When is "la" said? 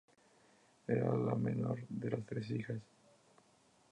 1.15-1.35